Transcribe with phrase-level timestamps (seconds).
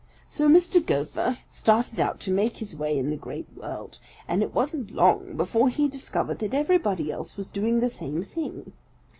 [0.27, 0.83] "So Mr.
[0.83, 5.37] Gopher started out to make his way in the Great World, and it wasn't long
[5.37, 8.73] before he discovered that everybody else was doing the same thing.